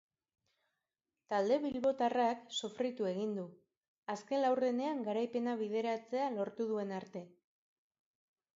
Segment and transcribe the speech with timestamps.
[1.33, 3.45] Talde bilbotarrak sufritu egin du,
[4.15, 7.25] azken laurdenean garaipena bideratzea lortu duen arte.